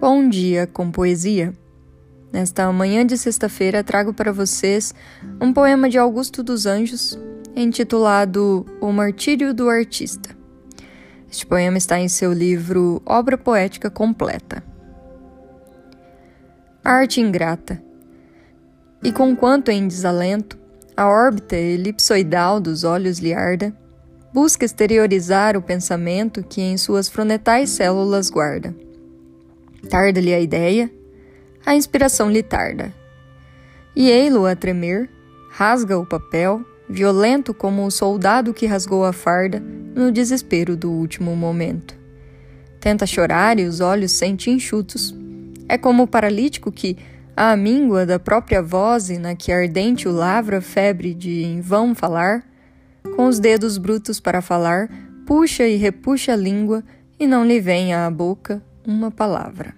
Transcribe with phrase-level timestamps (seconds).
[0.00, 1.52] Bom dia com poesia.
[2.32, 4.94] Nesta manhã de sexta-feira trago para vocês
[5.40, 7.18] um poema de Augusto dos Anjos,
[7.56, 10.30] intitulado O Martírio do Artista.
[11.28, 14.62] Este poema está em seu livro Obra Poética Completa.
[16.84, 17.82] Arte ingrata.
[19.02, 20.56] E conquanto em desalento,
[20.96, 23.76] a órbita elipsoidal dos olhos lhe arda,
[24.32, 28.72] busca exteriorizar o pensamento que em suas fronetais células guarda
[29.86, 30.90] Tarda-lhe a ideia,
[31.64, 32.92] a inspiração lhe tarda.
[33.94, 35.08] E ei-lo a tremer,
[35.50, 41.36] rasga o papel, violento como o soldado que rasgou a farda no desespero do último
[41.36, 41.94] momento.
[42.80, 45.14] Tenta chorar e os olhos sente enxutos.
[45.68, 46.96] É como o paralítico que,
[47.36, 51.94] à míngua da própria voz e na que ardente o lavra febre de em vão
[51.94, 52.44] falar,
[53.16, 54.88] com os dedos brutos para falar,
[55.26, 56.82] puxa e repuxa a língua
[57.18, 59.74] e não lhe vem à boca uma palavra.